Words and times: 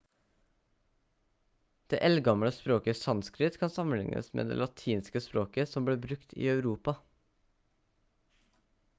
det 1.93 1.97
eldgamle 2.07 2.49
språket 2.55 2.97
sanskrit 2.99 3.59
kan 3.63 3.69
sammenlignes 3.73 4.31
med 4.39 4.47
det 4.51 4.57
latinske 4.61 5.21
språket 5.25 5.71
som 5.75 5.85
ble 5.91 5.95
brukt 6.07 6.33
i 6.47 6.49
europa 6.55 6.95